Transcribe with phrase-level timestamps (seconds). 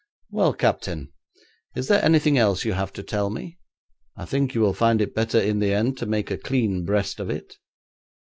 [0.31, 1.13] 'Well, captain,
[1.75, 3.59] is there anything else you have to tell me?
[4.17, 7.19] I think you will find it better in the end to make a clean breast
[7.19, 7.57] of it.'